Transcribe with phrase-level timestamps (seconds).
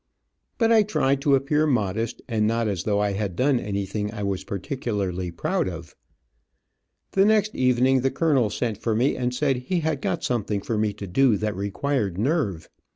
[0.57, 4.23] But I tried to appear modest, and not as though I had done anything I
[4.23, 5.95] was particularly proud of.
[7.11, 10.75] The next evening the colonel sent for me and said he had got something for
[10.75, 12.67] me to do that required nerve.